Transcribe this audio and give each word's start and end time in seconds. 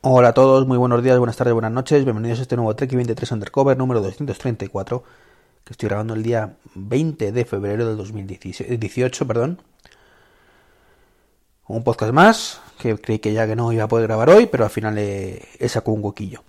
Hola 0.00 0.28
a 0.28 0.32
todos, 0.32 0.64
muy 0.64 0.78
buenos 0.78 1.02
días, 1.02 1.18
buenas 1.18 1.36
tardes, 1.36 1.54
buenas 1.54 1.72
noches, 1.72 2.04
bienvenidos 2.04 2.38
a 2.38 2.42
este 2.42 2.54
nuevo 2.54 2.72
Trek 2.76 2.94
23 2.94 3.32
Undercover 3.32 3.76
número 3.76 4.00
234 4.00 5.02
que 5.64 5.72
estoy 5.72 5.88
grabando 5.88 6.14
el 6.14 6.22
día 6.22 6.54
20 6.76 7.32
de 7.32 7.44
febrero 7.44 7.84
del 7.84 7.96
2018, 7.96 9.26
perdón. 9.26 9.60
Un 11.66 11.82
podcast 11.82 12.12
más, 12.12 12.60
que 12.78 12.96
creí 12.96 13.18
que 13.18 13.32
ya 13.32 13.48
que 13.48 13.56
no 13.56 13.72
iba 13.72 13.82
a 13.82 13.88
poder 13.88 14.06
grabar 14.06 14.30
hoy, 14.30 14.46
pero 14.46 14.62
al 14.62 14.70
final 14.70 14.96
he, 14.98 15.68
sacado 15.68 15.94
un 15.94 16.04
huequillo. 16.04 16.44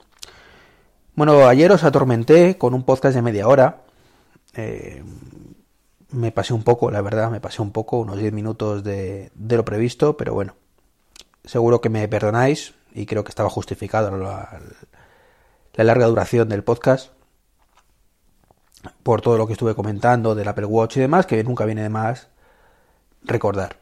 Bueno, 1.15 1.47
ayer 1.47 1.71
os 1.71 1.83
atormenté 1.83 2.55
con 2.55 2.75
un 2.75 2.83
podcast 2.83 3.15
de 3.15 3.23
media 3.23 3.47
hora. 3.47 3.81
Eh, 4.53 5.03
me 6.11 6.31
pasé 6.31 6.53
un 6.53 6.61
poco, 6.61 6.91
la 6.91 7.01
verdad, 7.01 7.31
me 7.31 7.41
pasé 7.41 7.63
un 7.63 7.71
poco, 7.71 7.97
unos 7.97 8.19
10 8.19 8.31
minutos 8.31 8.83
de 8.83 9.31
lo 9.33 9.65
previsto, 9.65 10.15
pero 10.17 10.35
bueno, 10.35 10.53
seguro 11.43 11.81
que 11.81 11.89
me 11.89 12.07
perdonáis 12.07 12.75
y 12.93 13.05
creo 13.05 13.23
que 13.23 13.29
estaba 13.29 13.49
justificado 13.49 14.15
la, 14.17 14.59
la 15.73 15.83
larga 15.83 16.07
duración 16.07 16.49
del 16.49 16.63
podcast 16.63 17.11
por 19.03 19.21
todo 19.21 19.37
lo 19.37 19.47
que 19.47 19.53
estuve 19.53 19.75
comentando 19.75 20.35
del 20.35 20.47
Apple 20.47 20.65
Watch 20.65 20.97
y 20.97 21.01
demás, 21.01 21.25
que 21.25 21.43
nunca 21.43 21.65
viene 21.65 21.83
de 21.83 21.89
más 21.89 22.27
recordar. 23.23 23.77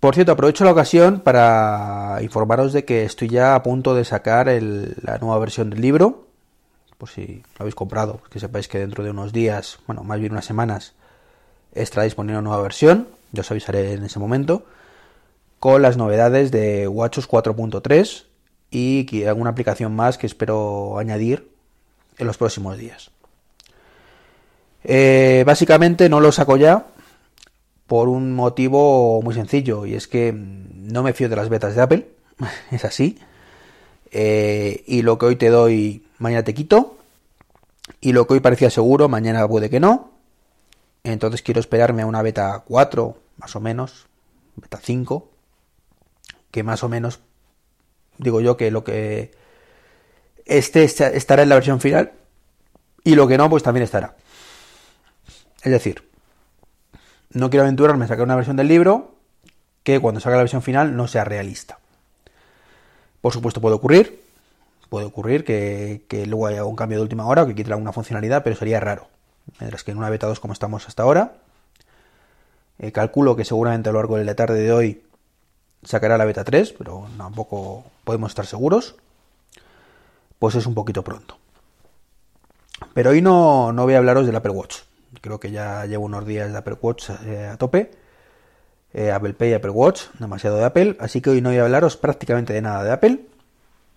Por 0.00 0.14
cierto, 0.14 0.32
aprovecho 0.32 0.64
la 0.64 0.72
ocasión 0.72 1.20
para 1.20 2.18
informaros 2.22 2.72
de 2.72 2.84
que 2.84 3.04
estoy 3.04 3.28
ya 3.28 3.54
a 3.54 3.62
punto 3.62 3.94
de 3.94 4.04
sacar 4.04 4.46
la 4.46 5.18
nueva 5.18 5.38
versión 5.38 5.70
del 5.70 5.80
libro, 5.80 6.28
por 6.98 7.08
si 7.08 7.42
lo 7.58 7.62
habéis 7.62 7.74
comprado, 7.74 8.20
que 8.30 8.38
sepáis 8.40 8.68
que 8.68 8.78
dentro 8.78 9.02
de 9.02 9.10
unos 9.10 9.32
días, 9.32 9.78
bueno, 9.86 10.04
más 10.04 10.20
bien 10.20 10.32
unas 10.32 10.44
semanas, 10.44 10.94
estará 11.72 12.04
disponible 12.04 12.38
una 12.38 12.48
nueva 12.48 12.62
versión, 12.62 13.08
yo 13.32 13.40
os 13.40 13.50
avisaré 13.50 13.94
en 13.94 14.04
ese 14.04 14.18
momento, 14.18 14.64
con 15.58 15.82
las 15.82 15.96
novedades 15.96 16.50
de 16.50 16.88
WatchOS 16.88 17.28
4.3 17.28 18.24
y 18.70 19.24
alguna 19.24 19.50
aplicación 19.50 19.94
más 19.94 20.18
que 20.18 20.26
espero 20.26 20.98
añadir 20.98 21.50
en 22.18 22.26
los 22.26 22.36
próximos 22.36 22.76
días. 22.78 23.10
Eh, 24.84 25.42
básicamente 25.46 26.08
no 26.08 26.20
lo 26.20 26.32
saco 26.32 26.56
ya 26.56 26.86
por 27.86 28.08
un 28.08 28.34
motivo 28.34 29.20
muy 29.22 29.34
sencillo 29.34 29.86
y 29.86 29.94
es 29.94 30.06
que 30.06 30.32
no 30.32 31.02
me 31.02 31.12
fío 31.12 31.28
de 31.28 31.36
las 31.36 31.48
betas 31.48 31.74
de 31.74 31.82
Apple, 31.82 32.08
es 32.70 32.84
así. 32.84 33.18
Eh, 34.10 34.84
y 34.86 35.02
lo 35.02 35.18
que 35.18 35.26
hoy 35.26 35.36
te 35.36 35.48
doy, 35.48 36.06
mañana 36.18 36.44
te 36.44 36.54
quito. 36.54 36.96
Y 38.00 38.12
lo 38.12 38.26
que 38.26 38.34
hoy 38.34 38.40
parecía 38.40 38.70
seguro, 38.70 39.08
mañana 39.08 39.46
puede 39.48 39.70
que 39.70 39.80
no. 39.80 40.10
Entonces 41.02 41.42
quiero 41.42 41.60
esperarme 41.60 42.02
a 42.02 42.06
una 42.06 42.22
beta 42.22 42.62
4, 42.66 43.16
más 43.38 43.56
o 43.56 43.60
menos, 43.60 44.06
beta 44.56 44.78
5, 44.82 45.28
que 46.50 46.62
más 46.62 46.82
o 46.82 46.88
menos, 46.88 47.20
digo 48.18 48.40
yo 48.40 48.56
que 48.56 48.70
lo 48.70 48.84
que 48.84 49.32
este 50.46 50.84
estará 50.84 51.42
en 51.42 51.48
la 51.48 51.54
versión 51.54 51.80
final 51.80 52.12
y 53.04 53.14
lo 53.14 53.28
que 53.28 53.38
no, 53.38 53.48
pues 53.48 53.62
también 53.62 53.84
estará. 53.84 54.16
Es 55.62 55.72
decir, 55.72 56.08
no 57.30 57.50
quiero 57.50 57.64
aventurarme 57.64 58.04
a 58.04 58.08
sacar 58.08 58.24
una 58.24 58.36
versión 58.36 58.56
del 58.56 58.68
libro 58.68 59.14
que 59.82 60.00
cuando 60.00 60.20
salga 60.20 60.36
la 60.36 60.42
versión 60.42 60.62
final 60.62 60.96
no 60.96 61.08
sea 61.08 61.24
realista. 61.24 61.78
Por 63.20 63.32
supuesto 63.32 63.60
puede 63.60 63.74
ocurrir, 63.74 64.22
puede 64.88 65.06
ocurrir 65.06 65.44
que, 65.44 66.24
luego 66.26 66.46
haya 66.46 66.64
un 66.64 66.76
cambio 66.76 66.98
de 66.98 67.02
última 67.02 67.26
hora 67.26 67.42
o 67.42 67.46
que 67.46 67.54
quite 67.54 67.72
alguna 67.72 67.92
funcionalidad, 67.92 68.42
pero 68.42 68.56
sería 68.56 68.80
raro. 68.80 69.08
Mientras 69.60 69.84
que 69.84 69.90
en 69.90 69.98
una 69.98 70.10
beta 70.10 70.26
2 70.26 70.40
como 70.40 70.52
estamos 70.52 70.86
hasta 70.86 71.02
ahora, 71.02 71.34
eh, 72.78 72.92
calculo 72.92 73.36
que 73.36 73.44
seguramente 73.44 73.88
a 73.88 73.92
lo 73.92 73.98
largo 73.98 74.16
de 74.16 74.24
la 74.24 74.34
tarde 74.34 74.60
de 74.60 74.72
hoy 74.72 75.02
sacará 75.82 76.18
la 76.18 76.24
beta 76.24 76.44
3, 76.44 76.74
pero 76.76 77.06
tampoco 77.16 77.84
podemos 78.04 78.30
estar 78.30 78.46
seguros. 78.46 78.96
Pues 80.38 80.54
es 80.54 80.66
un 80.66 80.74
poquito 80.74 81.02
pronto. 81.02 81.36
Pero 82.94 83.10
hoy 83.10 83.22
no, 83.22 83.72
no 83.72 83.84
voy 83.84 83.94
a 83.94 83.98
hablaros 83.98 84.26
del 84.26 84.36
Apple 84.36 84.52
Watch 84.52 84.78
creo 85.20 85.40
que 85.40 85.50
ya 85.50 85.86
llevo 85.86 86.04
unos 86.04 86.26
días 86.26 86.50
de 86.50 86.58
Apple 86.58 86.76
Watch 86.80 87.10
eh, 87.26 87.46
a 87.52 87.56
tope. 87.56 87.90
Eh, 88.94 89.10
Apple 89.10 89.34
Pay 89.34 89.52
Apple 89.54 89.70
Watch, 89.70 90.04
demasiado 90.18 90.56
de 90.56 90.64
Apple. 90.64 90.96
Así 90.98 91.20
que 91.20 91.30
hoy 91.30 91.40
no 91.40 91.50
voy 91.50 91.58
a 91.58 91.64
hablaros 91.64 91.96
prácticamente 91.96 92.52
de 92.52 92.62
nada 92.62 92.82
de 92.84 92.92
Apple. 92.92 93.20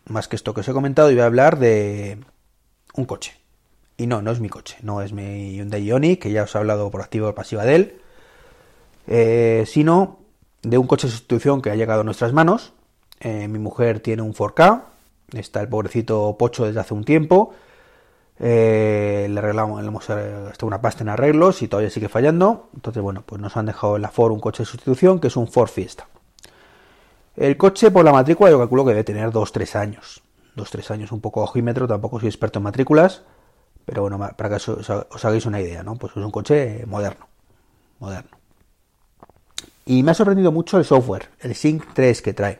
Más 0.05 0.27
que 0.27 0.35
esto 0.35 0.53
que 0.53 0.61
os 0.61 0.67
he 0.67 0.73
comentado, 0.73 1.11
y 1.11 1.13
voy 1.15 1.23
a 1.23 1.27
hablar 1.27 1.59
de 1.59 2.17
un 2.95 3.05
coche. 3.05 3.37
Y 3.97 4.07
no, 4.07 4.21
no 4.21 4.31
es 4.31 4.39
mi 4.39 4.49
coche, 4.49 4.77
no 4.81 5.01
es 5.01 5.13
mi 5.13 5.55
Hyundai 5.55 5.83
Ioniq, 5.83 6.21
que 6.21 6.31
ya 6.31 6.43
os 6.43 6.55
he 6.55 6.57
hablado 6.57 6.89
por 6.89 7.01
activa 7.01 7.29
o 7.29 7.35
pasiva 7.35 7.63
de 7.63 7.75
él. 7.75 8.01
Eh, 9.07 9.63
sino 9.67 10.19
de 10.61 10.77
un 10.77 10.87
coche 10.87 11.07
de 11.07 11.11
sustitución 11.11 11.61
que 11.61 11.71
ha 11.71 11.75
llegado 11.75 12.01
a 12.01 12.03
nuestras 12.03 12.33
manos. 12.33 12.73
mi 13.23 13.59
mujer 13.59 13.99
tiene 13.99 14.21
un 14.21 14.33
4K, 14.33 14.83
está 15.33 15.61
el 15.61 15.69
pobrecito 15.69 16.35
Pocho 16.37 16.65
desde 16.65 16.79
hace 16.79 16.93
un 16.93 17.03
tiempo. 17.03 17.53
Eh, 18.43 19.27
le 19.29 19.39
arreglamos, 19.39 19.81
le 19.81 19.87
hemos 19.87 20.07
gastado 20.07 20.65
una 20.65 20.81
pasta 20.81 21.03
en 21.03 21.09
arreglos 21.09 21.61
y 21.61 21.67
todavía 21.67 21.89
sigue 21.89 22.09
fallando. 22.09 22.69
Entonces, 22.73 23.01
bueno, 23.03 23.23
pues 23.25 23.39
nos 23.39 23.55
han 23.55 23.67
dejado 23.67 23.95
en 23.97 24.01
la 24.01 24.09
Ford 24.09 24.31
un 24.31 24.39
coche 24.39 24.63
de 24.63 24.65
sustitución 24.65 25.19
que 25.19 25.27
es 25.27 25.35
un 25.35 25.47
Ford 25.47 25.69
Fiesta. 25.69 26.07
El 27.35 27.55
coche 27.57 27.91
por 27.91 28.03
la 28.03 28.11
matrícula 28.11 28.49
yo 28.49 28.59
calculo 28.59 28.83
que 28.83 28.91
debe 28.91 29.03
tener 29.03 29.29
2-3 29.29 29.75
años. 29.75 30.21
2-3 30.55 30.91
años, 30.91 31.11
un 31.11 31.21
poco 31.21 31.41
ojímetro, 31.41 31.87
tampoco 31.87 32.19
soy 32.19 32.27
experto 32.27 32.59
en 32.59 32.63
matrículas, 32.63 33.23
pero 33.85 34.01
bueno, 34.01 34.19
para 34.35 34.49
que 34.49 34.55
os, 34.55 35.25
hagáis 35.25 35.45
una 35.45 35.61
idea, 35.61 35.81
¿no? 35.83 35.95
Pues 35.95 36.11
es 36.11 36.23
un 36.23 36.31
coche 36.31 36.83
moderno, 36.85 37.27
moderno. 37.99 38.40
Y 39.85 40.03
me 40.03 40.11
ha 40.11 40.13
sorprendido 40.13 40.51
mucho 40.51 40.77
el 40.77 40.85
software, 40.85 41.29
el 41.39 41.55
Sync 41.55 41.83
3 41.93 42.21
que 42.21 42.33
trae. 42.33 42.59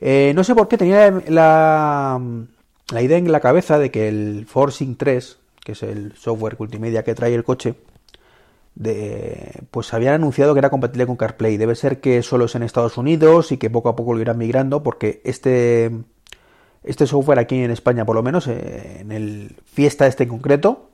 Eh, 0.00 0.32
no 0.34 0.44
sé 0.44 0.54
por 0.54 0.68
qué 0.68 0.76
tenía 0.76 1.10
la, 1.28 2.20
idea 3.00 3.18
en 3.18 3.32
la 3.32 3.40
cabeza 3.40 3.78
de 3.78 3.90
que 3.90 4.08
el 4.08 4.46
Forcing 4.46 4.96
3, 4.96 5.38
que 5.64 5.72
es 5.72 5.82
el 5.82 6.14
software 6.16 6.56
multimedia 6.58 7.02
que 7.02 7.14
trae 7.14 7.34
el 7.34 7.44
coche, 7.44 7.74
pues 9.70 9.94
habían 9.94 10.14
anunciado 10.14 10.52
que 10.52 10.58
era 10.58 10.70
compatible 10.70 11.06
con 11.06 11.16
CarPlay. 11.16 11.56
Debe 11.56 11.74
ser 11.74 12.00
que 12.00 12.22
solo 12.22 12.46
es 12.46 12.54
en 12.54 12.62
Estados 12.62 12.98
Unidos 12.98 13.52
y 13.52 13.56
que 13.56 13.70
poco 13.70 13.88
a 13.88 13.96
poco 13.96 14.14
lo 14.14 14.20
irán 14.20 14.38
migrando 14.38 14.82
porque 14.82 15.22
este, 15.24 15.90
este 16.82 17.06
software 17.06 17.38
aquí 17.38 17.62
en 17.62 17.70
España, 17.70 18.04
por 18.04 18.16
lo 18.16 18.22
menos, 18.22 18.46
eh, 18.48 18.98
en 19.00 19.12
el 19.12 19.56
Fiesta 19.64 20.06
este 20.06 20.24
en 20.24 20.30
concreto, 20.30 20.90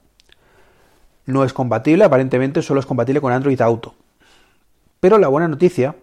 no 1.26 1.44
es 1.44 1.52
compatible. 1.52 2.04
Aparentemente 2.04 2.62
solo 2.62 2.80
es 2.80 2.86
compatible 2.86 3.20
con 3.20 3.32
Android 3.32 3.60
Auto. 3.60 3.94
Pero 5.00 5.18
la 5.18 5.28
buena 5.28 5.48
noticia 5.48 5.96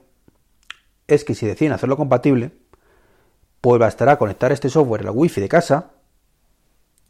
es 1.08 1.24
que 1.24 1.36
si 1.36 1.46
deciden 1.46 1.74
hacerlo 1.74 1.96
compatible, 1.98 2.52
pues 3.62 3.80
bastará 3.80 4.18
conectar 4.18 4.52
este 4.52 4.70
software 4.70 5.02
a 5.02 5.06
la 5.06 5.12
wifi 5.12 5.40
de 5.42 5.50
casa 5.50 5.92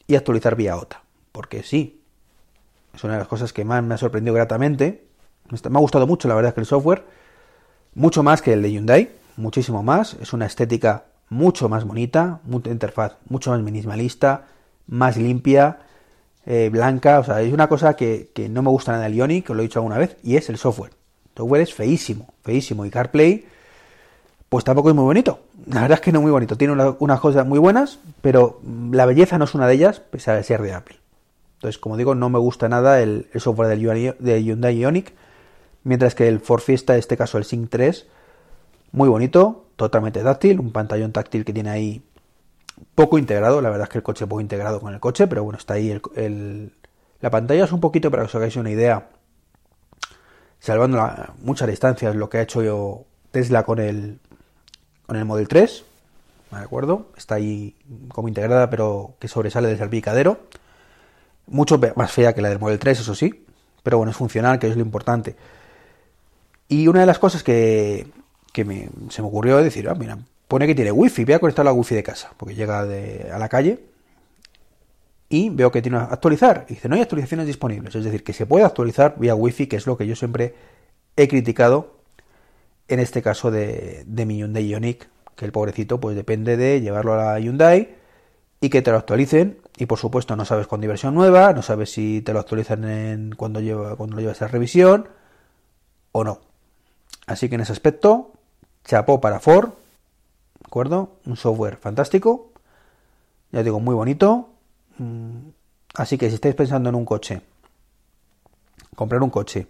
y 0.05 0.15
actualizar 0.15 0.55
vía 0.55 0.77
OTA. 0.77 1.01
Porque 1.31 1.63
sí, 1.63 2.03
es 2.93 3.03
una 3.03 3.13
de 3.13 3.19
las 3.19 3.27
cosas 3.27 3.53
que 3.53 3.65
más 3.65 3.83
me 3.83 3.93
ha 3.93 3.97
sorprendido 3.97 4.33
gratamente. 4.33 5.07
Me 5.49 5.77
ha 5.77 5.81
gustado 5.81 6.07
mucho, 6.07 6.27
la 6.27 6.35
verdad, 6.35 6.53
que 6.53 6.61
el 6.61 6.65
software, 6.65 7.05
mucho 7.93 8.23
más 8.23 8.41
que 8.41 8.53
el 8.53 8.61
de 8.61 8.71
Hyundai, 8.71 9.11
muchísimo 9.37 9.83
más. 9.83 10.15
Es 10.15 10.33
una 10.33 10.45
estética 10.45 11.05
mucho 11.29 11.69
más 11.69 11.85
bonita, 11.85 12.39
una 12.47 12.71
interfaz 12.71 13.17
mucho 13.29 13.51
más 13.51 13.61
minimalista, 13.61 14.45
más 14.87 15.17
limpia, 15.17 15.79
eh, 16.45 16.69
blanca. 16.71 17.19
O 17.19 17.23
sea, 17.23 17.41
es 17.41 17.53
una 17.53 17.67
cosa 17.67 17.95
que, 17.95 18.31
no 18.49 18.61
me 18.61 18.69
gusta 18.69 18.93
nada 18.93 19.03
del 19.03 19.15
Ionic, 19.15 19.47
que 19.47 19.53
lo 19.53 19.59
he 19.59 19.63
dicho 19.63 19.79
alguna 19.79 19.97
vez, 19.97 20.17
y 20.23 20.35
es 20.35 20.49
el 20.49 20.57
software. 20.57 20.96
Software 21.37 21.61
es 21.61 21.73
feísimo, 21.73 22.33
feísimo. 22.43 22.85
Y 22.85 22.89
CarPlay 22.89 23.45
pues 24.49 24.63
tampoco 24.63 24.89
es 24.89 24.95
muy 24.95 25.03
bonito. 25.03 25.39
La 25.67 25.81
verdad 25.81 25.97
es 25.97 26.01
que 26.01 26.11
no 26.11 26.19
es 26.19 26.23
muy 26.23 26.31
bonito. 26.31 26.57
Tiene 26.57 26.73
unas 26.73 27.19
cosas 27.19 27.45
muy 27.45 27.59
buenas, 27.59 27.99
pero 28.21 28.61
la 28.91 29.05
belleza 29.05 29.37
no 29.37 29.45
es 29.45 29.53
una 29.53 29.67
de 29.67 29.73
ellas, 29.73 29.99
pese 29.99 30.31
a 30.31 30.41
ser 30.41 30.61
de 30.61 30.73
Apple. 30.73 30.97
Entonces, 31.55 31.77
como 31.79 31.97
digo, 31.97 32.15
no 32.15 32.29
me 32.29 32.39
gusta 32.39 32.69
nada 32.69 33.01
el, 33.01 33.27
software 33.35 33.67
del, 33.67 34.15
de 34.19 34.43
Hyundai 34.43 34.77
Ioniq, 34.77 35.13
mientras 35.83 36.15
que 36.15 36.27
el 36.27 36.39
Ford 36.39 36.61
Fiesta, 36.61 36.93
en 36.93 36.99
este 36.99 37.17
caso 37.17 37.37
el 37.37 37.43
Sync 37.43 37.69
3, 37.69 38.07
muy 38.91 39.09
bonito, 39.09 39.65
totalmente 39.75 40.21
táctil, 40.21 40.59
un 40.59 40.71
pantallón 40.71 41.11
táctil 41.11 41.43
que 41.43 41.51
tiene 41.51 41.69
ahí 41.69 42.01
poco 42.95 43.17
integrado. 43.17 43.61
La 43.61 43.69
verdad 43.69 43.87
es 43.87 43.89
que 43.89 43.97
el 43.97 44.03
coche 44.03 44.27
poco 44.27 44.39
integrado 44.39 44.79
con 44.79 44.93
el 44.93 44.99
coche, 44.99 45.27
pero 45.27 45.43
bueno, 45.43 45.57
está 45.57 45.73
ahí 45.73 45.99
el, 46.15 46.71
la 47.19 47.29
pantalla 47.31 47.65
es 47.65 47.71
un 47.71 47.81
poquito 47.81 48.11
para 48.11 48.23
que 48.23 48.27
os 48.27 48.35
hagáis 48.35 48.55
una 48.55 48.69
idea, 48.69 49.09
salvando 50.59 50.99
muchas 51.41 51.67
distancias, 51.67 52.15
lo 52.15 52.29
que 52.29 52.39
ha 52.39 52.41
hecho 52.41 52.61
yo 52.61 53.05
Tesla 53.31 53.63
con 53.63 53.79
el 53.79 54.19
con 55.05 55.15
el 55.15 55.25
Model 55.25 55.47
3, 55.47 55.85
¿de 56.51 56.57
acuerdo? 56.57 57.07
Está 57.17 57.35
ahí 57.35 57.75
como 58.09 58.27
integrada, 58.27 58.69
pero 58.69 59.15
que 59.19 59.29
sobresale 59.29 59.69
desde 59.69 59.85
el 59.85 59.89
picadero. 59.89 60.41
Mucho 61.47 61.79
más 61.95 62.11
fea 62.11 62.33
que 62.33 62.41
la 62.41 62.49
del 62.49 62.59
Model 62.59 62.77
3, 62.77 62.99
eso 62.99 63.15
sí, 63.15 63.45
pero 63.83 63.97
bueno, 63.97 64.11
es 64.11 64.17
funcional, 64.17 64.59
que 64.59 64.67
es 64.67 64.75
lo 64.75 64.81
importante. 64.81 65.37
Y 66.67 66.89
una 66.89 66.99
de 66.99 67.05
las 67.05 67.19
cosas 67.19 67.41
que, 67.41 68.07
se 68.53 68.63
me 68.65 69.27
ocurrió 69.27 69.59
es 69.59 69.63
decir, 69.63 69.87
ah, 69.87 69.95
mira, 69.95 70.17
pone 70.49 70.67
que 70.67 70.75
tiene 70.75 70.91
wifi, 70.91 71.23
voy 71.23 71.35
a 71.35 71.39
conectar 71.39 71.63
la 71.63 71.71
wifi 71.71 71.95
de 71.95 72.03
casa, 72.03 72.33
porque 72.35 72.53
llega 72.53 72.81
a 72.81 73.39
la 73.39 73.47
calle 73.47 73.79
y 75.29 75.49
veo 75.49 75.71
que 75.71 75.81
tiene 75.81 75.97
actualizar. 75.97 76.65
Y 76.69 76.75
dice, 76.75 76.89
no 76.89 76.95
hay 76.95 77.01
actualizaciones 77.01 77.47
disponibles, 77.47 77.95
es 77.95 78.03
decir, 78.03 78.23
que 78.23 78.33
se 78.33 78.45
puede 78.45 78.65
actualizar 78.65 79.15
vía 79.17 79.35
wifi, 79.35 79.67
que 79.67 79.75
es 79.75 79.87
lo 79.87 79.97
que 79.97 80.07
yo 80.07 80.15
siempre 80.15 80.55
he 81.15 81.27
criticado 81.27 81.97
en 82.87 82.99
este 82.99 83.21
caso 83.21 83.51
de, 83.51 84.03
de 84.05 84.25
mi 84.25 84.37
Hyundai 84.37 84.67
Ioniq, 84.67 85.07
que 85.35 85.45
el 85.45 85.51
pobrecito 85.51 85.99
pues 85.99 86.15
depende 86.15 86.57
de 86.57 86.81
llevarlo 86.81 87.13
a 87.13 87.33
la 87.33 87.39
Hyundai 87.39 87.95
y 88.61 88.69
que 88.69 88.81
te 88.81 88.91
lo 88.91 88.97
actualicen 88.97 89.59
y 89.77 89.85
por 89.85 89.99
supuesto 89.99 90.35
no 90.35 90.45
sabes 90.45 90.67
con 90.67 90.81
diversión 90.81 91.13
nueva, 91.13 91.53
no 91.53 91.61
sabes 91.61 91.91
si 91.91 92.21
te 92.21 92.33
lo 92.33 92.39
actualizan 92.39 92.85
en 92.85 93.35
cuando 93.35 93.59
lleva 93.59 93.95
cuando 93.95 94.15
lo 94.15 94.21
llevas 94.21 94.41
a 94.41 94.47
revisión 94.47 95.09
o 96.11 96.23
no. 96.23 96.39
Así 97.27 97.49
que 97.49 97.55
en 97.55 97.61
ese 97.61 97.73
aspecto 97.73 98.31
chapó 98.83 99.21
para 99.21 99.39
Ford, 99.39 99.69
¿de 99.69 100.65
acuerdo? 100.65 101.17
Un 101.25 101.35
software 101.35 101.77
fantástico. 101.77 102.51
Ya 103.51 103.63
digo, 103.63 103.79
muy 103.79 103.93
bonito. 103.93 104.49
Mm, 104.97 105.49
así 105.95 106.17
que 106.17 106.29
si 106.29 106.35
estáis 106.35 106.55
pensando 106.55 106.89
en 106.89 106.95
un 106.95 107.05
coche, 107.05 107.41
comprar 108.95 109.21
un 109.21 109.29
coche 109.29 109.67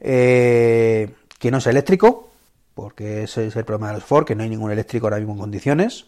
eh, 0.00 1.14
que 1.38 1.50
no 1.50 1.60
sea 1.60 1.70
eléctrico, 1.70 2.30
porque 2.74 3.24
ese 3.24 3.46
es 3.46 3.56
el 3.56 3.64
problema 3.64 3.88
de 3.88 3.94
los 3.94 4.04
Ford, 4.04 4.24
que 4.24 4.34
no 4.34 4.42
hay 4.42 4.48
ningún 4.48 4.70
eléctrico 4.70 5.06
ahora 5.06 5.18
mismo 5.18 5.32
en 5.34 5.40
condiciones, 5.40 6.06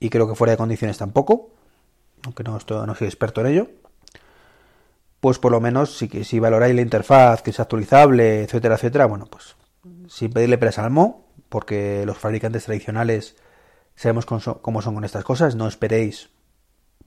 y 0.00 0.10
creo 0.10 0.28
que 0.28 0.34
fuera 0.34 0.52
de 0.52 0.56
condiciones 0.56 0.98
tampoco, 0.98 1.50
aunque 2.24 2.44
no, 2.44 2.56
estoy, 2.56 2.86
no 2.86 2.94
soy 2.94 3.06
experto 3.06 3.40
en 3.40 3.46
ello, 3.48 3.68
pues 5.20 5.38
por 5.38 5.52
lo 5.52 5.60
menos 5.60 5.96
si, 5.96 6.08
si 6.24 6.38
valoráis 6.38 6.74
la 6.74 6.82
interfaz, 6.82 7.42
que 7.42 7.50
es 7.50 7.60
actualizable, 7.60 8.42
etcétera, 8.42 8.76
etcétera, 8.76 9.06
bueno, 9.06 9.26
pues 9.26 9.56
sin 10.08 10.32
pedirle 10.32 10.58
presa 10.58 10.84
al 10.84 10.90
mo, 10.90 11.26
porque 11.48 12.04
los 12.06 12.18
fabricantes 12.18 12.64
tradicionales 12.64 13.36
sabemos 13.94 14.26
cómo 14.26 14.82
son 14.82 14.94
con 14.94 15.04
estas 15.04 15.24
cosas, 15.24 15.54
no 15.54 15.66
esperéis, 15.66 16.30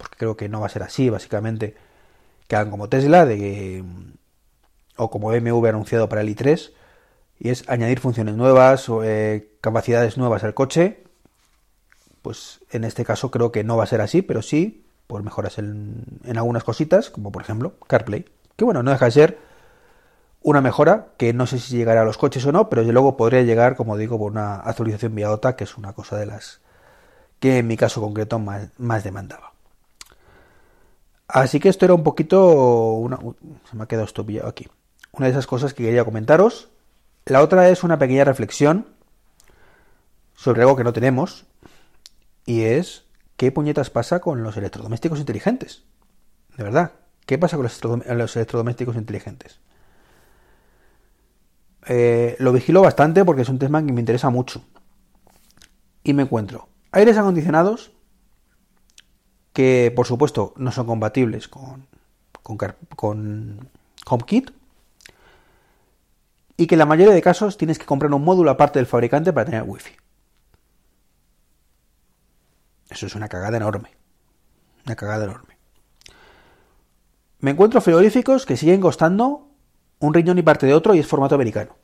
porque 0.01 0.17
creo 0.17 0.35
que 0.35 0.49
no 0.49 0.59
va 0.59 0.65
a 0.65 0.69
ser 0.69 0.81
así, 0.81 1.09
básicamente, 1.09 1.75
que 2.47 2.55
hagan 2.55 2.71
como 2.71 2.89
Tesla, 2.89 3.25
de 3.25 3.83
o 4.97 5.09
como 5.09 5.29
BMW 5.29 5.67
anunciado 5.67 6.09
para 6.09 6.21
el 6.21 6.35
i3, 6.35 6.71
y 7.39 7.49
es 7.49 7.67
añadir 7.69 7.99
funciones 7.99 8.35
nuevas 8.35 8.89
o 8.89 9.03
eh, 9.03 9.51
capacidades 9.61 10.17
nuevas 10.17 10.43
al 10.43 10.53
coche. 10.53 11.03
Pues 12.21 12.61
en 12.71 12.83
este 12.83 13.05
caso 13.05 13.31
creo 13.31 13.51
que 13.51 13.63
no 13.63 13.77
va 13.77 13.83
a 13.83 13.87
ser 13.87 14.01
así, 14.01 14.21
pero 14.21 14.41
sí, 14.41 14.85
pues 15.07 15.23
mejoras 15.23 15.57
en, 15.59 16.03
algunas 16.35 16.63
cositas, 16.63 17.09
como 17.09 17.31
por 17.31 17.41
ejemplo 17.41 17.73
CarPlay. 17.87 18.25
Que 18.55 18.65
bueno, 18.65 18.83
no 18.83 18.91
deja 18.91 19.05
de 19.05 19.11
ser 19.11 19.39
una 20.41 20.61
mejora 20.61 21.09
que 21.17 21.33
no 21.33 21.45
sé 21.45 21.59
si 21.59 21.77
llegará 21.77 22.01
a 22.01 22.05
los 22.05 22.17
coches 22.17 22.45
o 22.45 22.51
no, 22.51 22.69
pero 22.69 22.81
desde 22.81 22.93
luego 22.93 23.17
podría 23.17 23.43
llegar, 23.43 23.75
como 23.75 23.97
digo, 23.97 24.17
por 24.17 24.31
una 24.31 24.55
actualización 24.55 25.15
vía 25.15 25.31
OTA, 25.31 25.55
que 25.55 25.63
es 25.63 25.77
una 25.77 25.93
cosa 25.93 26.17
de 26.17 26.25
las 26.25 26.61
que 27.39 27.59
en 27.59 27.67
mi 27.67 27.77
caso 27.77 28.01
concreto 28.01 28.39
más 28.39 29.03
demandaba. 29.03 29.51
Así 31.33 31.59
que 31.59 31.69
esto 31.69 31.85
era 31.85 31.93
un 31.93 32.03
poquito. 32.03 32.93
Una, 32.93 33.17
se 33.69 33.75
me 33.75 33.83
ha 33.83 33.87
quedado 33.87 34.05
esto 34.05 34.25
aquí. 34.45 34.67
Una 35.13 35.27
de 35.27 35.31
esas 35.31 35.47
cosas 35.47 35.73
que 35.73 35.83
quería 35.83 36.03
comentaros. 36.03 36.69
La 37.25 37.41
otra 37.41 37.69
es 37.69 37.83
una 37.83 37.97
pequeña 37.97 38.25
reflexión 38.25 38.87
sobre 40.35 40.61
algo 40.61 40.75
que 40.75 40.83
no 40.83 40.91
tenemos 40.91 41.45
y 42.45 42.63
es 42.63 43.05
qué 43.37 43.51
puñetas 43.51 43.91
pasa 43.91 44.19
con 44.19 44.43
los 44.43 44.57
electrodomésticos 44.57 45.19
inteligentes. 45.19 45.83
De 46.57 46.63
verdad, 46.63 46.93
¿qué 47.27 47.37
pasa 47.37 47.57
con 47.57 47.63
los 48.17 48.35
electrodomésticos 48.35 48.95
inteligentes? 48.95 49.59
Eh, 51.85 52.35
lo 52.39 52.51
vigilo 52.51 52.81
bastante 52.81 53.23
porque 53.23 53.43
es 53.43 53.49
un 53.49 53.59
tema 53.59 53.85
que 53.85 53.93
me 53.93 53.99
interesa 53.99 54.29
mucho. 54.31 54.63
Y 56.03 56.13
me 56.13 56.23
encuentro 56.23 56.67
aires 56.91 57.17
acondicionados 57.17 57.91
que 59.53 59.91
por 59.95 60.07
supuesto 60.07 60.53
no 60.57 60.71
son 60.71 60.87
compatibles 60.87 61.47
con, 61.47 61.87
con, 62.43 62.57
con 62.95 63.69
HomeKit 64.05 64.51
y 66.57 66.67
que 66.67 66.75
en 66.75 66.79
la 66.79 66.85
mayoría 66.85 67.13
de 67.13 67.21
casos 67.21 67.57
tienes 67.57 67.79
que 67.79 67.85
comprar 67.85 68.13
un 68.13 68.23
módulo 68.23 68.51
aparte 68.51 68.79
del 68.79 68.85
fabricante 68.85 69.33
para 69.33 69.45
tener 69.45 69.63
wifi. 69.63 69.95
Eso 72.89 73.07
es 73.07 73.15
una 73.15 73.29
cagada 73.29 73.57
enorme. 73.57 73.89
Una 74.85 74.95
cagada 74.95 75.25
enorme. 75.25 75.57
Me 77.39 77.51
encuentro 77.51 77.81
frigoríficos 77.81 78.45
que 78.45 78.57
siguen 78.57 78.81
costando 78.81 79.47
un 79.99 80.13
riñón 80.13 80.37
y 80.37 80.43
parte 80.43 80.67
de 80.67 80.73
otro 80.73 80.93
y 80.93 80.99
es 80.99 81.07
formato 81.07 81.35
americano. 81.35 81.75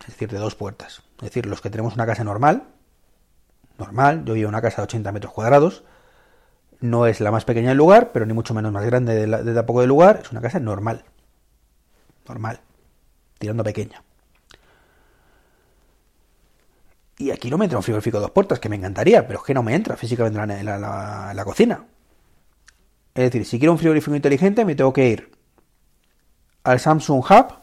Es 0.00 0.08
decir, 0.08 0.30
de 0.30 0.38
dos 0.38 0.54
puertas. 0.54 1.02
Es 1.16 1.22
decir, 1.22 1.46
los 1.46 1.60
que 1.60 1.70
tenemos 1.70 1.94
una 1.94 2.06
casa 2.06 2.22
normal, 2.22 2.64
normal, 3.78 4.24
yo 4.24 4.34
vivo 4.34 4.48
en 4.48 4.54
una 4.54 4.62
casa 4.62 4.82
de 4.82 4.84
80 4.84 5.10
metros 5.12 5.32
cuadrados, 5.32 5.84
no 6.82 7.06
es 7.06 7.20
la 7.20 7.30
más 7.30 7.44
pequeña 7.44 7.70
del 7.70 7.78
lugar, 7.78 8.12
pero 8.12 8.26
ni 8.26 8.34
mucho 8.34 8.52
menos 8.54 8.72
más 8.72 8.84
grande 8.84 9.14
de, 9.14 9.26
la, 9.26 9.42
de 9.42 9.54
tampoco 9.54 9.80
del 9.80 9.88
lugar, 9.88 10.20
es 10.22 10.30
una 10.32 10.40
casa 10.40 10.58
normal. 10.60 11.04
Normal. 12.28 12.60
Tirando 13.38 13.64
pequeña. 13.64 14.02
Y 17.18 17.30
aquí 17.30 17.50
no 17.50 17.56
me 17.56 17.66
entra 17.66 17.78
un 17.78 17.84
frigorífico 17.84 18.18
de 18.18 18.22
dos 18.22 18.32
puertas, 18.32 18.58
que 18.58 18.68
me 18.68 18.74
encantaría, 18.74 19.26
pero 19.26 19.38
es 19.38 19.44
que 19.44 19.54
no 19.54 19.62
me 19.62 19.74
entra 19.76 19.96
físicamente 19.96 20.40
en 20.40 20.66
la, 20.66 21.42
cocina. 21.44 21.84
Es 23.14 23.24
decir, 23.24 23.46
si 23.46 23.60
quiero 23.60 23.72
un 23.72 23.78
frigorífico 23.78 24.16
inteligente, 24.16 24.64
me 24.64 24.74
tengo 24.74 24.92
que 24.92 25.08
ir 25.08 25.30
al 26.64 26.80
Samsung 26.80 27.24
Hub, 27.24 27.54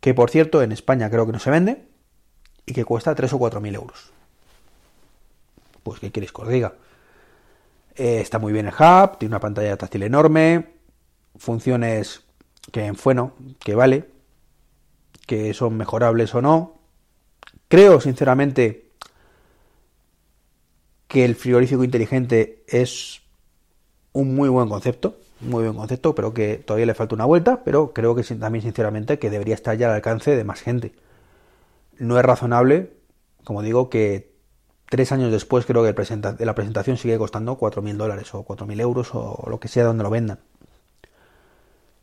que 0.00 0.14
por 0.14 0.30
cierto 0.30 0.62
en 0.62 0.72
España 0.72 1.08
creo 1.10 1.26
que 1.26 1.32
no 1.32 1.38
se 1.38 1.50
vende, 1.50 1.86
y 2.66 2.72
que 2.72 2.84
cuesta 2.84 3.14
3 3.14 3.32
o 3.34 3.38
4 3.38 3.60
mil 3.60 3.76
euros. 3.76 4.10
Pues, 5.84 6.00
¿qué 6.00 6.10
queréis 6.10 6.32
que 6.32 6.42
os? 6.42 6.72
Eh, 7.96 8.20
está 8.20 8.38
muy 8.38 8.52
bien 8.52 8.66
el 8.66 8.72
hub, 8.74 9.18
tiene 9.18 9.32
una 9.32 9.40
pantalla 9.40 9.76
táctil 9.76 10.02
enorme, 10.02 10.74
funciones 11.36 12.24
que, 12.72 12.92
bueno, 13.04 13.34
que 13.60 13.74
vale, 13.74 14.08
que 15.26 15.54
son 15.54 15.76
mejorables 15.76 16.34
o 16.34 16.42
no, 16.42 16.74
Creo, 17.68 18.00
sinceramente, 18.00 18.90
que 21.08 21.24
el 21.24 21.34
frigorífico 21.34 21.82
inteligente 21.82 22.62
es 22.68 23.22
un 24.12 24.34
muy 24.34 24.48
buen 24.48 24.68
concepto, 24.68 25.18
muy 25.40 25.64
buen 25.64 25.74
concepto, 25.76 26.14
pero 26.14 26.32
que 26.34 26.58
todavía 26.58 26.86
le 26.86 26.94
falta 26.94 27.14
una 27.16 27.24
vuelta, 27.24 27.64
pero 27.64 27.92
creo 27.92 28.14
que 28.14 28.22
también, 28.22 28.62
sinceramente, 28.62 29.18
que 29.18 29.30
debería 29.30 29.56
estar 29.56 29.76
ya 29.76 29.88
al 29.88 29.94
alcance 29.94 30.36
de 30.36 30.44
más 30.44 30.60
gente. 30.60 30.92
No 31.98 32.18
es 32.18 32.24
razonable, 32.24 32.92
como 33.44 33.62
digo, 33.62 33.90
que 33.90 34.33
tres 34.88 35.12
años 35.12 35.32
después 35.32 35.66
creo 35.66 35.82
que 35.82 36.44
la 36.44 36.54
presentación 36.54 36.96
sigue 36.96 37.18
costando 37.18 37.58
4.000 37.58 37.96
dólares 37.96 38.34
o 38.34 38.44
4.000 38.44 38.80
euros 38.80 39.10
o 39.14 39.44
lo 39.48 39.60
que 39.60 39.68
sea 39.68 39.84
donde 39.84 40.04
lo 40.04 40.10
vendan. 40.10 40.38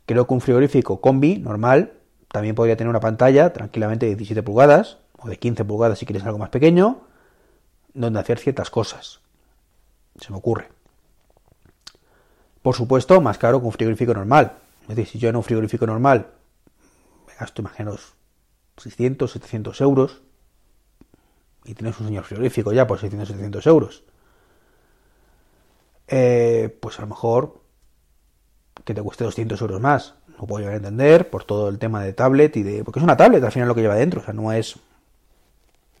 Creo 0.06 0.26
que 0.26 0.34
un 0.34 0.40
frigorífico 0.40 1.00
combi 1.00 1.38
normal 1.38 1.92
también 2.32 2.54
podría 2.54 2.76
tener 2.76 2.88
una 2.88 3.00
pantalla 3.00 3.52
tranquilamente 3.52 4.06
de 4.06 4.16
17 4.16 4.42
pulgadas, 4.42 4.98
o 5.18 5.28
de 5.28 5.38
15 5.38 5.64
pulgadas 5.64 5.98
si 5.98 6.06
quieres 6.06 6.24
algo 6.24 6.38
más 6.38 6.48
pequeño, 6.48 7.02
donde 7.94 8.18
hacer 8.18 8.38
ciertas 8.38 8.70
cosas. 8.70 9.20
Se 10.18 10.30
me 10.30 10.38
ocurre. 10.38 10.68
Por 12.62 12.74
supuesto, 12.74 13.20
más 13.20 13.38
caro 13.38 13.60
que 13.60 13.66
un 13.66 13.72
frigorífico 13.72 14.14
normal. 14.14 14.54
Es 14.82 14.88
decir, 14.96 15.06
si 15.06 15.18
yo 15.18 15.28
en 15.28 15.36
un 15.36 15.42
frigorífico 15.42 15.86
normal 15.86 16.28
me 17.28 17.34
gasto, 17.34 17.60
imaginaos, 17.60 18.14
600, 18.78 19.30
700 19.30 19.80
euros, 19.80 20.22
y 21.64 21.74
tienes 21.74 21.98
un 22.00 22.06
señor 22.06 22.24
frigorífico 22.24 22.72
ya 22.72 22.86
por 22.86 22.98
600, 22.98 23.28
700 23.28 23.66
euros, 23.66 24.04
eh, 26.08 26.76
pues 26.80 26.98
a 26.98 27.02
lo 27.02 27.08
mejor 27.08 27.60
que 28.84 28.94
te 28.94 29.02
cueste 29.02 29.24
200 29.24 29.60
euros 29.60 29.80
más. 29.80 30.14
No 30.38 30.46
puedo 30.46 30.60
llegar 30.60 30.74
a 30.74 30.78
entender 30.78 31.30
por 31.30 31.44
todo 31.44 31.68
el 31.68 31.78
tema 31.78 32.02
de 32.02 32.12
tablet 32.12 32.56
y 32.56 32.62
de. 32.62 32.84
Porque 32.84 32.98
es 33.00 33.04
una 33.04 33.16
tablet 33.16 33.42
al 33.44 33.52
final 33.52 33.68
lo 33.68 33.74
que 33.74 33.82
lleva 33.82 33.94
dentro, 33.94 34.20
o 34.20 34.24
sea, 34.24 34.34
no 34.34 34.52
es 34.52 34.78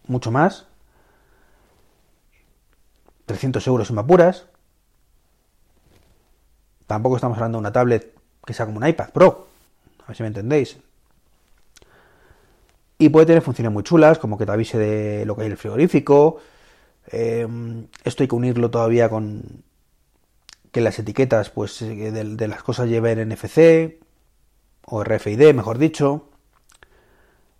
mucho 0.06 0.30
más. 0.30 0.66
300 3.26 3.66
euros 3.66 3.90
en 3.90 3.98
apuras. 3.98 4.46
Tampoco 6.86 7.16
estamos 7.16 7.38
hablando 7.38 7.58
de 7.58 7.60
una 7.60 7.72
tablet 7.72 8.14
que 8.44 8.52
sea 8.52 8.66
como 8.66 8.78
un 8.78 8.86
iPad 8.86 9.10
Pro. 9.10 9.46
A 10.04 10.08
ver 10.08 10.16
si 10.16 10.22
me 10.22 10.26
entendéis. 10.26 10.78
Y 13.02 13.08
puede 13.08 13.26
tener 13.26 13.42
funciones 13.42 13.72
muy 13.72 13.82
chulas, 13.82 14.20
como 14.20 14.38
que 14.38 14.46
te 14.46 14.52
avise 14.52 14.78
de 14.78 15.26
lo 15.26 15.34
que 15.34 15.42
hay 15.42 15.46
en 15.46 15.52
el 15.52 15.58
frigorífico. 15.58 16.36
Em, 17.08 17.88
esto 18.04 18.22
hay 18.22 18.28
que 18.28 18.36
unirlo 18.36 18.70
todavía 18.70 19.08
con 19.08 19.64
que 20.70 20.80
las 20.80 21.00
etiquetas 21.00 21.50
pues 21.50 21.82
eh, 21.82 22.12
de, 22.12 22.48
las 22.48 22.62
cosas 22.62 22.88
lleven 22.88 23.28
NFC 23.28 23.98
o 24.86 25.02
RFID, 25.02 25.52
mejor 25.52 25.78
dicho, 25.78 26.28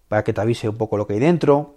para 0.06 0.22
que 0.22 0.32
te 0.32 0.40
avise 0.40 0.68
un 0.68 0.76
poco 0.76 0.96
lo 0.96 1.08
que 1.08 1.14
hay 1.14 1.18
dentro 1.18 1.74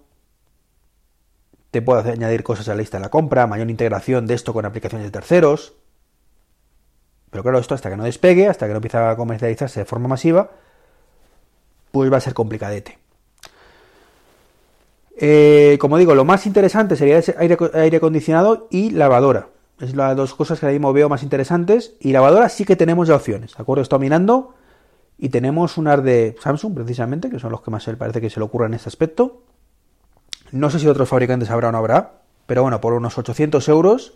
te 1.71 1.81
puedo 1.81 1.99
añadir 2.09 2.43
cosas 2.43 2.69
a 2.69 2.71
la 2.75 2.81
lista 2.81 2.97
de 2.97 3.01
la 3.01 3.09
compra, 3.09 3.47
mayor 3.47 3.69
integración 3.69 4.27
de 4.27 4.35
esto 4.35 4.53
con 4.53 4.65
aplicaciones 4.65 5.07
de 5.07 5.11
terceros. 5.11 5.73
Pero 7.31 7.41
claro, 7.43 7.57
esto 7.57 7.73
hasta 7.73 7.89
que 7.89 7.97
no 7.97 8.03
despegue, 8.03 8.47
hasta 8.47 8.67
que 8.67 8.71
no 8.73 8.77
empiece 8.77 8.97
a 8.97 9.15
comercializarse 9.17 9.81
de 9.81 9.85
forma 9.85 10.07
masiva, 10.07 10.51
pues 11.91 12.13
va 12.13 12.17
a 12.17 12.21
ser 12.21 12.33
complicadete. 12.33 13.04
Eh, 15.17 15.77
como 15.79 15.97
digo, 15.97 16.13
lo 16.13 16.25
más 16.25 16.45
interesante 16.45 16.95
sería 16.95 17.17
ese 17.17 17.35
aire, 17.37 17.97
acondicionado 17.97 18.67
y 18.69 18.91
lavadora. 18.91 19.49
Es 19.79 19.95
las 19.95 20.15
dos 20.15 20.33
cosas 20.33 20.59
que 20.59 20.65
ahora 20.65 20.73
mismo 20.73 20.93
veo 20.93 21.09
más 21.09 21.23
interesantes. 21.23 21.95
Y 21.99 22.11
lavadora 22.11 22.49
sí 22.49 22.65
que 22.65 22.75
tenemos 22.75 23.07
ya 23.07 23.15
opciones. 23.15 23.55
¿De 23.55 23.61
acuerdo? 23.61 23.81
Estoy 23.81 23.99
mirando 23.99 24.53
y 25.17 25.29
tenemos 25.29 25.77
unas 25.77 26.03
de 26.03 26.35
Samsung, 26.41 26.75
precisamente, 26.75 27.29
que 27.29 27.39
son 27.39 27.51
los 27.51 27.61
que 27.61 27.71
más 27.71 27.85
parece 27.97 28.19
que 28.19 28.29
se 28.29 28.39
le 28.39 28.45
ocurra 28.45 28.65
en 28.65 28.73
este 28.73 28.89
aspecto 28.89 29.43
No 30.51 30.69
sé 30.69 30.79
si 30.79 30.87
otros 30.87 31.07
fabricantes 31.07 31.49
habrá 31.49 31.69
o 31.69 31.71
no 31.71 31.77
habrá, 31.77 32.21
pero 32.45 32.63
bueno, 32.63 32.81
por 32.81 32.93
unos 32.93 33.17
800 33.17 33.67
euros, 33.69 34.13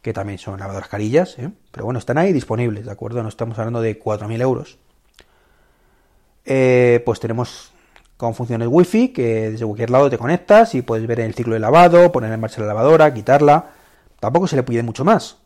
que 0.00 0.12
también 0.12 0.38
son 0.38 0.60
lavadoras 0.60 0.88
carillas, 0.88 1.38
¿eh? 1.38 1.50
pero 1.72 1.84
bueno, 1.86 1.98
están 1.98 2.18
ahí 2.18 2.32
disponibles, 2.32 2.86
¿de 2.86 2.92
acuerdo? 2.92 3.22
No 3.22 3.28
estamos 3.28 3.58
hablando 3.58 3.80
de 3.80 4.00
4.000 4.00 4.40
euros. 4.40 4.78
Eh, 6.44 7.02
pues 7.04 7.20
tenemos 7.20 7.72
con 8.18 8.34
funciones 8.34 8.68
wifi 8.68 9.08
que 9.08 9.52
desde 9.52 9.64
cualquier 9.64 9.90
lado 9.90 10.10
te 10.10 10.18
conectas 10.18 10.74
y 10.74 10.82
puedes 10.82 11.06
ver 11.06 11.20
el 11.20 11.34
ciclo 11.34 11.54
de 11.54 11.60
lavado, 11.60 12.10
poner 12.10 12.32
en 12.32 12.40
marcha 12.40 12.60
la 12.60 12.66
lavadora, 12.66 13.14
quitarla. 13.14 13.70
Tampoco 14.18 14.48
se 14.48 14.56
le 14.56 14.64
pide 14.64 14.82
mucho 14.82 15.04
más. 15.04 15.36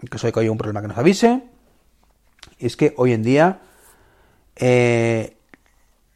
En 0.00 0.08
caso 0.08 0.26
de 0.26 0.32
que 0.32 0.40
haya 0.40 0.50
un 0.50 0.56
problema 0.56 0.80
que 0.80 0.88
nos 0.88 0.96
avise. 0.96 1.42
Es 2.58 2.76
que 2.76 2.94
hoy 2.96 3.12
en 3.12 3.22
día 3.22 3.60
eh, 4.56 5.36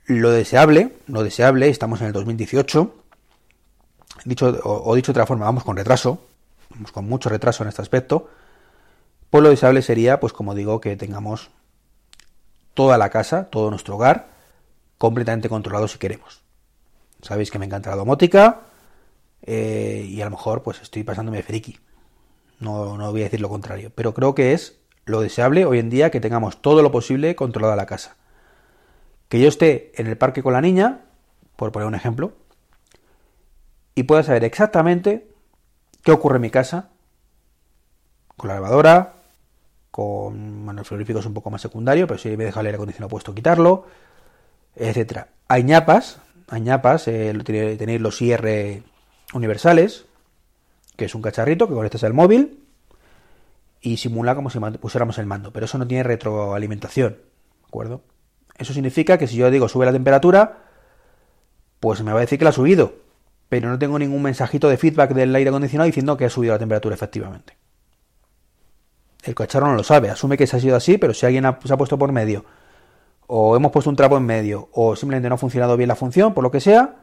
lo 0.07 0.31
deseable, 0.31 0.97
lo 1.07 1.23
deseable, 1.23 1.69
estamos 1.69 2.01
en 2.01 2.07
el 2.07 2.13
2018, 2.15 2.95
dicho, 4.25 4.59
o, 4.65 4.95
dicho 4.95 5.13
de 5.13 5.19
otra 5.19 5.27
forma, 5.27 5.45
vamos 5.45 5.65
con 5.65 5.77
retraso, 5.77 6.19
vamos 6.71 6.93
con 6.93 7.07
mucho 7.07 7.29
retraso 7.29 7.63
en 7.63 7.69
este 7.69 7.83
aspecto, 7.83 8.31
pues 9.29 9.43
lo 9.43 9.51
deseable 9.51 9.83
sería, 9.83 10.19
pues 10.19 10.33
como 10.33 10.55
digo, 10.55 10.81
que 10.81 10.97
tengamos 10.97 11.51
toda 12.73 12.97
la 12.97 13.11
casa, 13.11 13.51
todo 13.51 13.69
nuestro 13.71 13.97
hogar, 13.97 14.36
completamente 14.99 15.49
controlado 15.49 15.89
si 15.89 15.99
queremos. 15.99 16.43
Sabéis 17.23 17.51
que 17.51 17.59
me 17.59 17.67
encanta 17.67 17.91
la 17.91 17.97
domótica 17.97 18.63
eh, 19.43 20.07
y 20.09 20.21
a 20.21 20.25
lo 20.25 20.31
mejor 20.31 20.63
pues 20.63 20.81
estoy 20.83 21.03
pasándome 21.03 21.43
friki. 21.43 21.79
No, 22.61 22.97
no 22.97 23.11
voy 23.11 23.23
a 23.23 23.25
decir 23.25 23.41
lo 23.41 23.49
contrario, 23.49 23.91
pero 23.95 24.15
creo 24.15 24.35
que 24.35 24.53
es 24.53 24.79
lo 25.05 25.21
deseable 25.21 25.65
hoy 25.65 25.79
en 25.79 25.91
día 25.91 26.11
que 26.11 26.21
tengamos 26.21 26.61
todo 26.61 26.83
lo 26.83 26.91
posible 26.91 27.37
controlada 27.37 27.77
la 27.77 27.87
casa. 27.87 28.17
Que 29.29 29.41
yo 29.41 29.49
esté 29.49 29.93
en 30.01 30.07
el 30.07 30.17
parque 30.17 30.43
con 30.43 30.53
la 30.53 30.61
niña, 30.61 31.05
por 31.57 31.73
poner 31.73 31.89
un 31.89 31.95
ejemplo, 31.95 32.33
y 33.95 34.05
pueda 34.05 34.23
saber 34.23 34.45
exactamente 34.45 35.29
qué 36.03 36.13
ocurre 36.13 36.37
en 36.37 36.43
mi 36.43 36.51
casa 36.51 36.91
con 38.37 38.49
la 38.49 38.55
lavadora, 38.55 39.15
con 39.91 40.65
bueno, 40.65 40.81
el 40.81 40.87
frigorífico 40.87 41.21
es 41.21 41.27
un 41.27 41.35
poco 41.35 41.51
más 41.51 41.63
secundario, 41.63 42.07
pero 42.07 42.19
si 42.19 42.37
me 42.37 42.45
deja 42.45 42.61
el 42.61 42.67
aire 42.67 42.77
acondicionado 42.77 43.09
puesto, 43.09 43.35
quitarlo, 43.35 43.87
etcétera. 44.77 45.29
Hay 45.49 45.65
ñapas, 45.65 46.19
hay 46.49 46.61
ñapas, 46.61 47.09
eh, 47.09 47.33
tenéis 47.45 48.01
los 48.01 48.21
IR 48.21 48.83
universales, 49.33 50.07
que 50.97 51.07
es 51.07 51.15
un 51.15 51.23
cacharrito 51.23 51.69
que 51.69 51.75
conectas 51.75 52.05
al 52.05 52.15
móvil 52.15 52.63
y 53.81 53.97
simula 53.99 54.35
como 54.35 54.51
si 54.51 54.59
pusiéramos 54.59 55.19
el 55.19 55.27
mando, 55.27 55.53
pero 55.53 55.67
eso 55.67 55.79
no 55.79 55.87
tiene 55.87 56.03
retroalimentación, 56.03 57.13
¿de 57.13 57.67
acuerdo? 57.67 58.03
Eso 58.59 58.73
significa 58.73 59.19
que 59.19 59.27
si 59.27 59.37
yo 59.37 59.51
digo 59.51 59.69
sube 59.69 59.87
la 59.87 59.93
temperatura, 59.93 60.59
pues 61.81 62.03
me 62.03 62.13
va 62.13 62.19
a 62.19 62.23
decir 62.23 62.39
que 62.39 62.45
la 62.45 62.51
ha 62.51 62.55
subido, 62.55 62.95
pero 63.49 63.69
no 63.69 63.79
tengo 63.79 63.99
ningún 63.99 64.23
mensajito 64.23 64.69
de 64.69 64.77
feedback 64.77 65.13
del 65.13 65.35
aire 65.35 65.51
acondicionado 65.51 65.87
diciendo 65.87 66.17
que 66.17 66.25
ha 66.25 66.31
subido 66.31 66.55
la 66.55 66.59
temperatura 66.59 66.95
efectivamente. 66.95 67.57
El 69.23 69.35
cacharro 69.35 69.67
no 69.67 69.75
lo 69.75 69.85
sabe, 69.85 70.09
asume 70.09 70.37
que 70.37 70.47
se 70.47 70.57
ha 70.57 70.61
sido 70.61 70.77
así, 70.77 70.99
pero 70.99 71.13
si 71.13 71.27
alguien 71.27 71.45
se 71.65 71.73
ha 71.73 71.77
puesto 71.77 71.99
por 71.99 72.13
medio, 72.13 72.45
o 73.27 73.57
hemos 73.57 73.73
puesto 73.73 73.91
un 73.91 73.97
trapo 73.97 74.17
en 74.17 74.25
medio, 74.25 74.69
o 74.73 74.97
simplemente 74.97 75.29
no 75.29 75.35
ha 75.35 75.39
funcionado 75.39 75.77
bien 75.77 75.89
la 75.89 75.97
función, 75.97 76.35
por 76.35 76.45
lo 76.45 76.51
que 76.51 76.61
sea, 76.61 76.95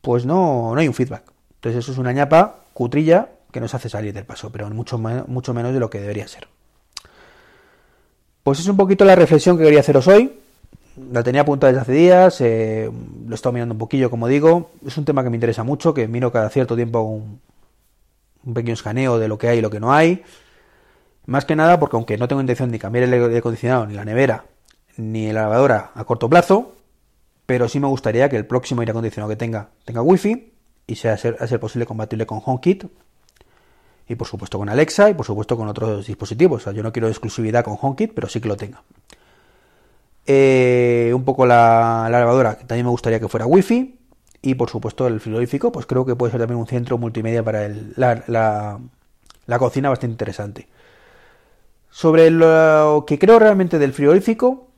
pues 0.00 0.26
no, 0.26 0.74
no 0.74 0.80
hay 0.80 0.88
un 0.88 0.94
feedback. 0.94 1.24
Entonces 1.56 1.84
eso 1.84 1.92
es 1.92 1.98
una 1.98 2.12
ñapa 2.12 2.64
cutrilla 2.72 3.28
que 3.50 3.60
nos 3.60 3.74
hace 3.74 3.88
salir 3.88 4.12
del 4.12 4.24
paso, 4.24 4.50
pero 4.52 4.68
mucho, 4.70 4.98
mucho 4.98 5.54
menos 5.54 5.72
de 5.72 5.80
lo 5.80 5.88
que 5.90 6.00
debería 6.00 6.28
ser. 6.28 6.48
Pues 8.42 8.60
es 8.60 8.68
un 8.68 8.76
poquito 8.76 9.04
la 9.04 9.16
reflexión 9.16 9.56
que 9.56 9.64
quería 9.64 9.80
haceros 9.80 10.06
hoy. 10.06 10.38
La 11.10 11.22
tenía 11.22 11.42
apuntada 11.42 11.72
desde 11.72 11.82
hace 11.82 11.92
días, 11.92 12.40
eh, 12.40 12.90
lo 13.26 13.32
he 13.32 13.34
estado 13.34 13.52
mirando 13.52 13.74
un 13.74 13.78
poquillo, 13.78 14.08
como 14.10 14.28
digo. 14.28 14.70
Es 14.86 14.96
un 14.96 15.04
tema 15.04 15.24
que 15.24 15.30
me 15.30 15.36
interesa 15.36 15.64
mucho, 15.64 15.92
que 15.92 16.06
miro 16.06 16.30
cada 16.30 16.48
cierto 16.48 16.76
tiempo 16.76 17.00
un, 17.00 17.40
un 18.44 18.54
pequeño 18.54 18.74
escaneo 18.74 19.18
de 19.18 19.28
lo 19.28 19.36
que 19.36 19.48
hay 19.48 19.58
y 19.58 19.60
lo 19.60 19.70
que 19.70 19.80
no 19.80 19.92
hay. 19.92 20.22
Más 21.26 21.44
que 21.44 21.56
nada 21.56 21.80
porque 21.80 21.96
aunque 21.96 22.16
no 22.16 22.28
tengo 22.28 22.40
intención 22.40 22.70
de 22.70 22.78
cambiar 22.78 23.04
el 23.04 23.12
aire 23.12 23.38
acondicionado, 23.38 23.86
ni 23.86 23.94
la 23.94 24.04
nevera, 24.04 24.44
ni 24.96 25.32
la 25.32 25.42
lavadora 25.42 25.92
a 25.94 26.04
corto 26.04 26.28
plazo, 26.28 26.74
pero 27.46 27.68
sí 27.68 27.80
me 27.80 27.86
gustaría 27.86 28.28
que 28.28 28.36
el 28.36 28.46
próximo 28.46 28.80
aire 28.80 28.90
acondicionado 28.90 29.30
que 29.30 29.36
tenga 29.36 29.68
tenga 29.84 30.02
wifi 30.02 30.52
y 30.86 30.96
sea 30.96 31.14
a 31.14 31.16
ser, 31.16 31.60
posible 31.60 31.86
compatible 31.86 32.26
con 32.26 32.40
HomeKit 32.44 32.84
y 34.08 34.14
por 34.14 34.26
supuesto 34.26 34.58
con 34.58 34.68
Alexa 34.68 35.10
y 35.10 35.14
por 35.14 35.26
supuesto 35.26 35.56
con 35.56 35.68
otros 35.68 36.06
dispositivos. 36.06 36.64
Yo 36.64 36.82
no 36.82 36.92
quiero 36.92 37.08
exclusividad 37.08 37.64
con 37.64 37.76
HomeKit, 37.80 38.14
pero 38.14 38.28
sí 38.28 38.40
que 38.40 38.48
lo 38.48 38.56
tenga. 38.56 38.82
Eh, 40.26 41.12
un 41.14 41.24
poco 41.24 41.46
la, 41.46 42.08
lavadora, 42.10 42.58
que 42.58 42.64
también 42.64 42.86
me 42.86 42.90
gustaría 42.90 43.20
que 43.20 43.28
fuera 43.28 43.46
Wi-Fi. 43.46 43.98
Y 44.42 44.54
por 44.54 44.70
supuesto 44.70 45.06
el 45.06 45.18
frigorífico, 45.20 45.72
pues 45.72 45.86
creo 45.86 46.04
que 46.04 46.14
puede 46.14 46.30
ser 46.30 46.40
también 46.40 46.60
un 46.60 46.66
centro 46.66 46.98
multimedia 46.98 47.42
para 47.42 47.68
la, 47.96 48.78
cocina 49.58 49.88
bastante 49.88 50.12
interesante. 50.12 50.68
Sobre 51.90 52.30
lo 52.30 53.04
que 53.06 53.18
creo 53.18 53.38
realmente 53.38 53.78
del 53.78 53.92
frigorífico, 53.92 54.68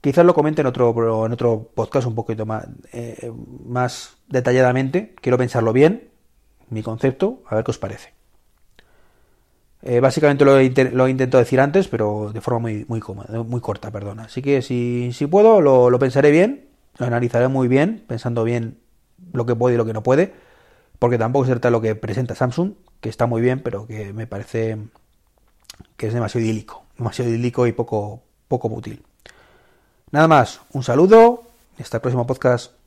quizás 0.00 0.24
lo 0.24 0.34
comente 0.34 0.60
en 0.60 0.66
otro, 0.66 1.26
en 1.26 1.32
otro 1.32 1.70
podcast 1.74 2.06
un 2.06 2.14
poquito 2.14 2.46
más, 2.46 2.66
eh, 2.92 3.32
más 3.66 4.16
detalladamente. 4.28 5.14
Quiero 5.20 5.38
pensarlo 5.38 5.72
bien, 5.72 6.10
mi 6.70 6.82
concepto, 6.82 7.42
a 7.48 7.56
ver 7.56 7.64
qué 7.64 7.70
os 7.70 7.78
parece. 7.78 8.18
Eh, 9.82 10.00
básicamente 10.00 10.44
lo, 10.44 10.56
lo 10.96 11.08
intento 11.08 11.38
decir 11.38 11.60
antes, 11.60 11.86
pero 11.88 12.32
de 12.32 12.40
forma 12.40 12.60
muy, 12.60 12.84
muy, 12.88 13.00
cómoda, 13.00 13.42
muy 13.44 13.60
corta, 13.60 13.90
perdona. 13.90 14.24
Así 14.24 14.42
que 14.42 14.60
si, 14.62 15.10
si 15.12 15.26
puedo, 15.26 15.60
lo, 15.60 15.90
lo, 15.90 15.98
pensaré 15.98 16.30
bien, 16.30 16.68
lo 16.98 17.06
analizaré 17.06 17.48
muy 17.48 17.68
bien, 17.68 18.04
pensando 18.06 18.44
bien 18.44 18.78
lo 19.32 19.46
que 19.46 19.54
puede 19.54 19.74
y 19.74 19.78
lo 19.78 19.84
que 19.84 19.92
no 19.92 20.02
puede, 20.02 20.34
porque 20.98 21.18
tampoco 21.18 21.44
es 21.44 21.48
cierto 21.48 21.70
lo 21.70 21.80
que 21.80 21.94
presenta 21.94 22.34
Samsung, 22.34 22.72
que 23.00 23.08
está 23.08 23.26
muy 23.26 23.40
bien, 23.40 23.60
pero 23.60 23.86
que 23.86 24.12
me 24.12 24.26
parece 24.26 24.78
que 25.96 26.08
es 26.08 26.14
demasiado 26.14 26.44
idílico, 26.44 26.84
demasiado 26.96 27.30
idílico 27.30 27.66
y 27.66 27.72
poco, 27.72 28.22
poco 28.48 28.68
útil. 28.68 29.04
Nada 30.10 30.26
más, 30.26 30.60
un 30.72 30.82
saludo, 30.82 31.42
hasta 31.78 31.98
el 31.98 32.00
próximo 32.00 32.26
podcast. 32.26 32.77